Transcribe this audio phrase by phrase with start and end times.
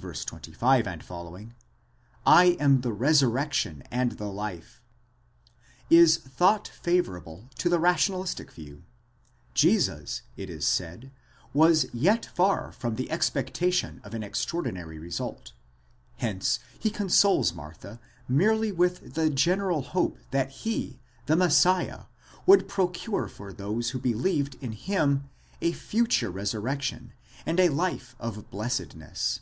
[0.00, 1.52] 25 f.), 2
[2.32, 4.80] am the resurrection and the life,
[5.90, 8.84] is thought favourable to the rationalistic view:
[9.54, 11.10] Jesus, it is said,
[11.52, 15.52] was yet far from the expectation of an extraordinary result,
[16.18, 22.02] hence he consoles Martha merely with the general hope that he, the Messiah,
[22.46, 25.28] would procure for those who believed in him
[25.60, 27.12] a future resurrection
[27.44, 29.40] and a life of blessedness.